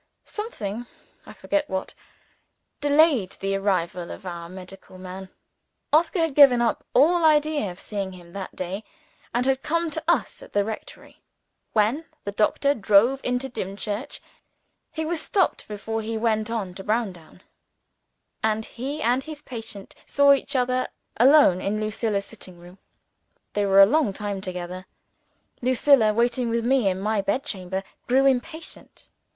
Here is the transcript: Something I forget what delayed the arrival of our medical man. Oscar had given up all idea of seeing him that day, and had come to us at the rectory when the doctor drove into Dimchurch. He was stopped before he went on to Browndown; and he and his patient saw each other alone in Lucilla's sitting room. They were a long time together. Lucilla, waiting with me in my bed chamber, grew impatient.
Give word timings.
Something 0.25 0.87
I 1.27 1.33
forget 1.33 1.69
what 1.69 1.93
delayed 2.79 3.33
the 3.33 3.55
arrival 3.55 4.09
of 4.09 4.25
our 4.25 4.49
medical 4.49 4.97
man. 4.97 5.29
Oscar 5.93 6.17
had 6.17 6.33
given 6.33 6.59
up 6.59 6.83
all 6.95 7.23
idea 7.23 7.69
of 7.69 7.77
seeing 7.79 8.13
him 8.13 8.33
that 8.33 8.55
day, 8.55 8.83
and 9.31 9.45
had 9.45 9.61
come 9.61 9.91
to 9.91 10.03
us 10.07 10.41
at 10.41 10.53
the 10.53 10.65
rectory 10.65 11.21
when 11.73 12.05
the 12.23 12.31
doctor 12.31 12.73
drove 12.73 13.21
into 13.23 13.47
Dimchurch. 13.47 14.19
He 14.91 15.05
was 15.05 15.21
stopped 15.21 15.67
before 15.67 16.01
he 16.01 16.17
went 16.17 16.49
on 16.49 16.73
to 16.73 16.83
Browndown; 16.83 17.43
and 18.41 18.65
he 18.65 19.03
and 19.03 19.21
his 19.21 19.43
patient 19.43 19.93
saw 20.07 20.33
each 20.33 20.55
other 20.55 20.87
alone 21.17 21.61
in 21.61 21.79
Lucilla's 21.79 22.25
sitting 22.25 22.57
room. 22.57 22.79
They 23.53 23.67
were 23.67 23.83
a 23.83 23.85
long 23.85 24.13
time 24.13 24.41
together. 24.41 24.87
Lucilla, 25.61 26.11
waiting 26.11 26.49
with 26.49 26.65
me 26.65 26.89
in 26.89 26.99
my 26.99 27.21
bed 27.21 27.43
chamber, 27.45 27.83
grew 28.07 28.25
impatient. 28.25 29.11